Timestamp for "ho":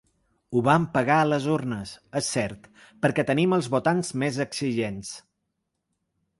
0.53-0.61